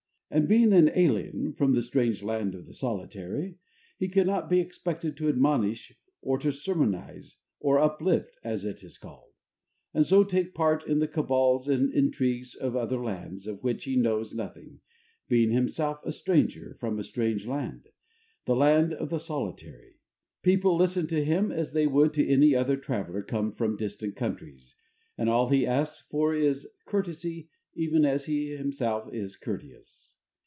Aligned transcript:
And 0.33 0.47
being 0.47 0.71
an 0.71 0.89
alien 0.95 1.51
from 1.51 1.73
the 1.73 1.81
strange 1.83 2.23
land 2.23 2.55
of 2.55 2.65
the 2.65 2.73
solitary, 2.73 3.57
he 3.97 4.07
cannot 4.07 4.49
be 4.49 4.61
expected 4.61 5.17
to 5.17 5.27
admonish 5.27 5.91
or 6.21 6.37
to 6.39 6.53
sermonize, 6.53 7.35
or 7.59 7.79
uplift, 7.79 8.37
as 8.41 8.63
it 8.63 8.81
is 8.81 8.97
called; 8.97 9.33
and 9.93 10.05
so 10.05 10.23
take 10.23 10.53
part 10.53 10.87
in 10.87 10.99
the 10.99 11.07
cabals 11.09 11.67
and 11.67 11.93
intrigues 11.93 12.55
in 12.55 12.77
other 12.77 13.03
lands 13.03 13.45
of 13.45 13.61
which 13.61 13.83
he 13.83 13.97
knows 13.97 14.33
nothing, 14.33 14.79
being 15.27 15.51
himself 15.51 15.99
a 16.05 16.13
stranger 16.13 16.77
from 16.79 16.97
a 16.97 17.03
strange 17.03 17.45
land, 17.45 17.89
the 18.45 18.55
land 18.55 18.93
of 18.93 19.09
the 19.09 19.19
solitary. 19.19 19.99
People 20.43 20.77
listen 20.77 21.07
to 21.07 21.25
him 21.25 21.51
as 21.51 21.73
they 21.73 21.87
would 21.87 22.13
to 22.13 22.25
any 22.25 22.55
other 22.55 22.77
traveller 22.77 23.21
come 23.21 23.51
from 23.51 23.75
distant 23.75 24.15
countries, 24.15 24.77
and 25.17 25.27
all 25.27 25.49
he 25.49 25.67
asks 25.67 26.07
for 26.07 26.33
is 26.33 26.69
courtesy 26.87 27.49
even 27.73 28.05
as 28.05 28.27
he 28.27 28.55
himself 28.55 29.13
is 29.13 29.35
courteous. 29.35 30.15